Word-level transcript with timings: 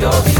Don't 0.00 0.39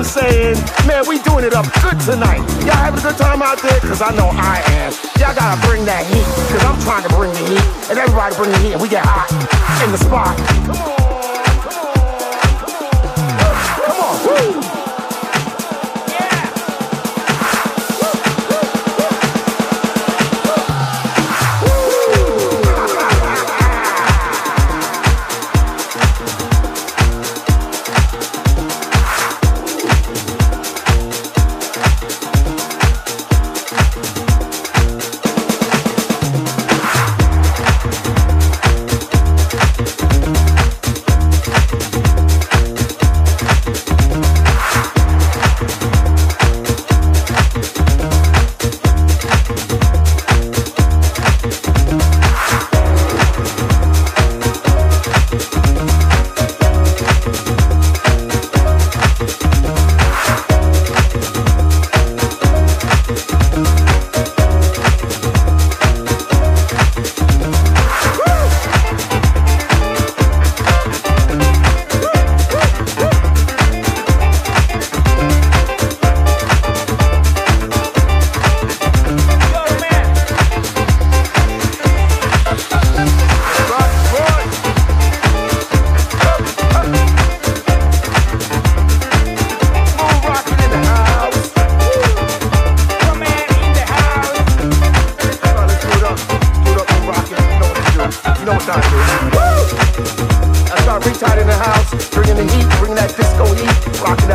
I'm 0.00 0.06
saying? 0.06 0.56
Man, 0.86 1.04
we 1.06 1.18
doing 1.20 1.44
it 1.44 1.52
up 1.52 1.66
good 1.82 2.00
tonight. 2.00 2.40
Y'all 2.64 2.72
having 2.72 3.00
a 3.00 3.02
good 3.02 3.18
time 3.18 3.42
out 3.42 3.60
there? 3.60 3.78
Cause 3.80 4.00
I 4.00 4.16
know 4.16 4.30
I 4.32 4.62
am. 4.80 4.92
Y'all 5.20 5.34
gotta 5.34 5.60
bring 5.66 5.84
that 5.84 6.06
heat. 6.06 6.24
Cause 6.48 6.64
I'm 6.64 6.80
trying 6.80 7.06
to 7.06 7.14
bring 7.14 7.30
the 7.32 7.44
heat. 7.44 7.90
And 7.90 7.98
everybody 7.98 8.34
bring 8.34 8.50
the 8.50 8.58
heat. 8.60 8.72
And 8.72 8.80
we 8.80 8.88
get 8.88 9.04
hot 9.04 9.28
in 9.84 9.92
the 9.92 9.98
spot. 9.98 10.38
Come 10.64 10.88
on. 10.88 10.99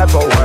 Oh. 0.08 0.35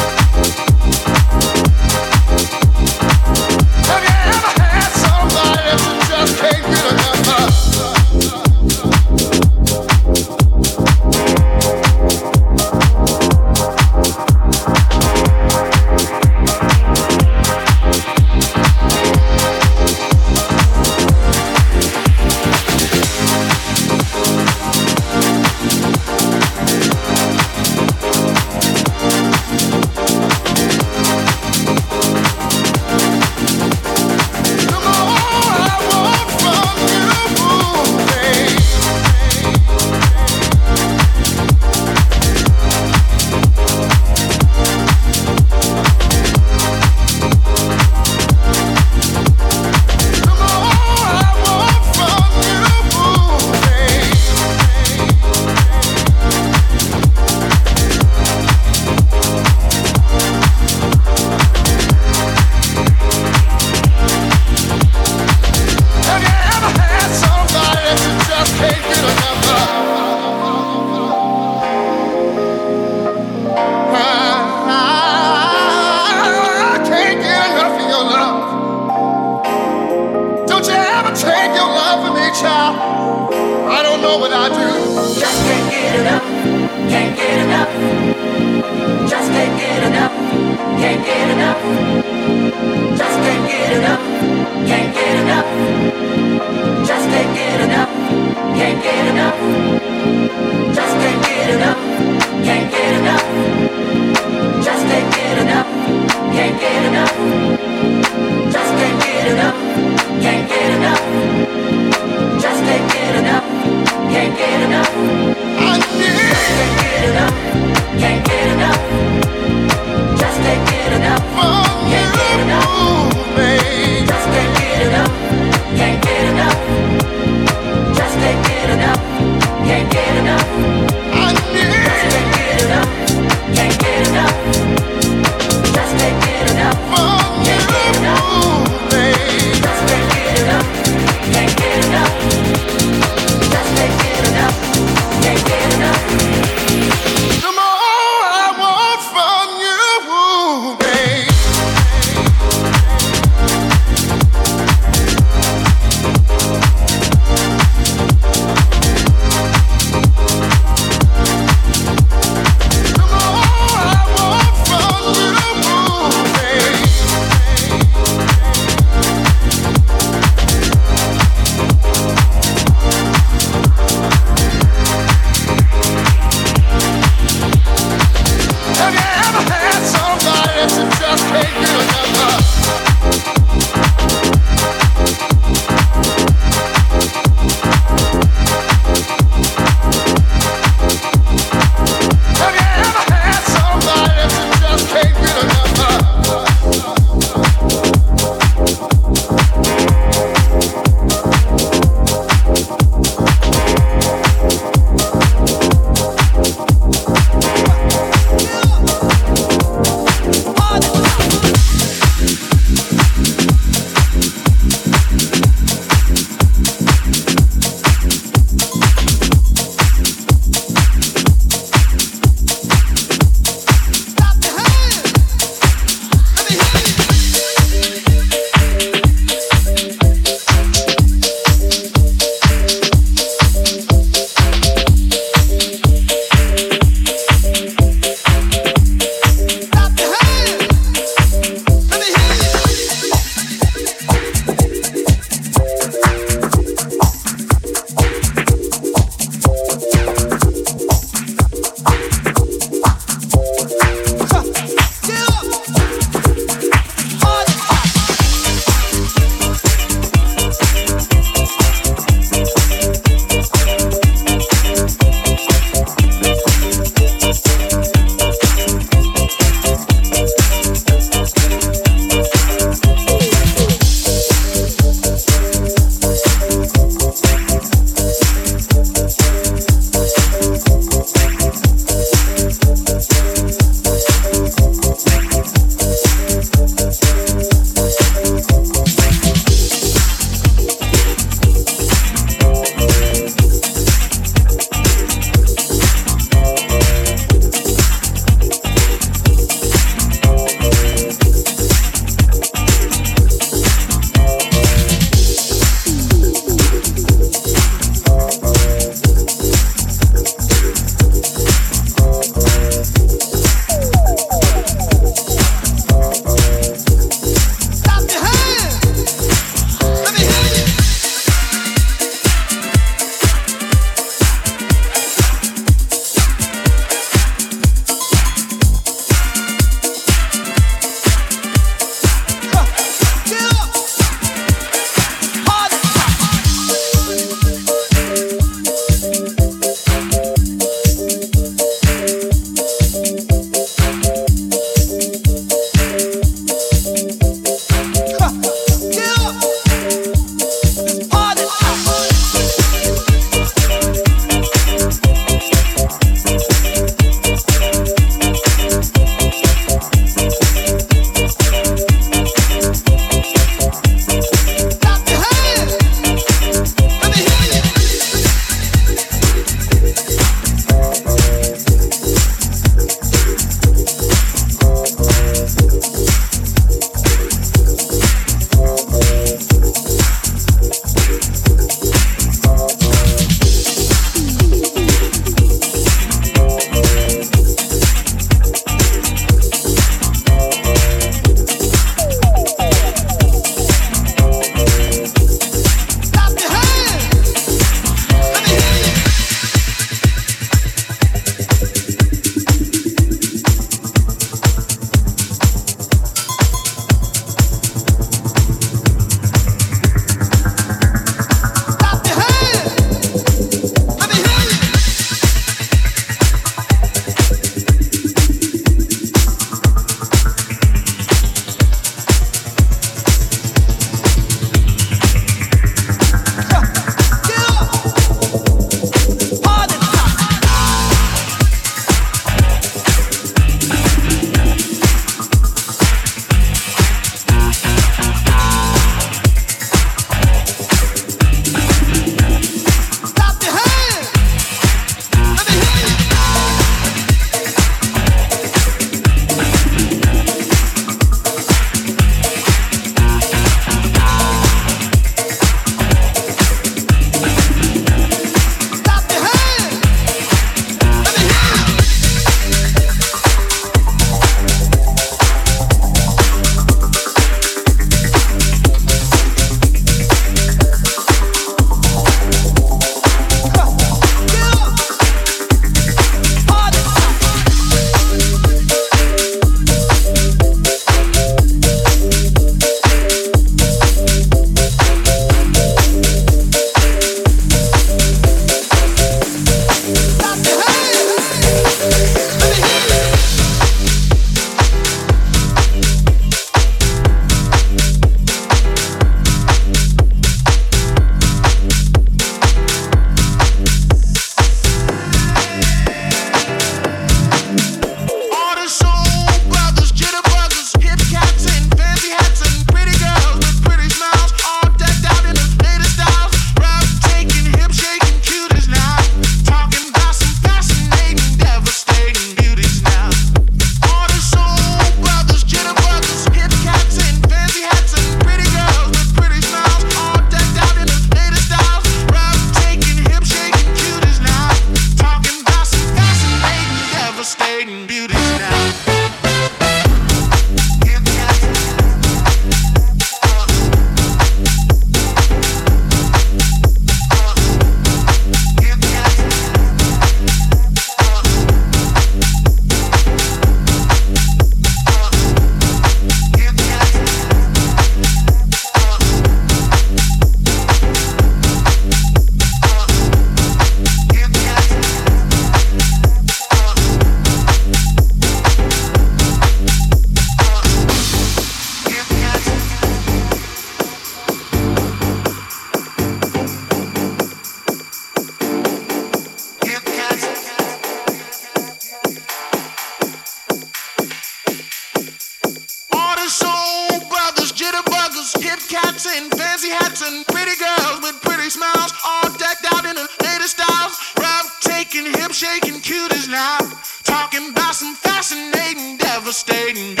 And 590.03 590.25
pretty 590.27 590.55
girls 590.57 591.01
with 591.01 591.21
pretty 591.21 591.49
smiles, 591.49 591.93
all 592.05 592.29
decked 592.37 592.65
out 592.73 592.85
in 592.85 592.95
the 592.95 593.07
latest 593.21 593.59
styles. 593.59 593.93
Breathtaking, 594.15 595.05
hip 595.13 595.31
shaking 595.31 595.79
cuties 595.81 596.29
now. 596.29 596.57
Talking 597.03 597.49
about 597.51 597.75
some 597.75 597.93
fascinating, 597.95 598.97
devastating 598.97 600.00